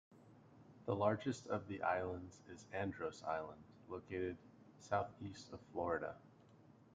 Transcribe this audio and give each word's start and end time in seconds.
The 0.87 0.95
largest 0.95 1.45
of 1.45 1.67
the 1.67 1.83
islands 1.83 2.41
is 2.51 2.65
Andros 2.73 3.21
Island, 3.21 3.61
located 3.87 4.35
southeast 4.79 5.53
of 5.53 5.59
Florida. 5.71 6.15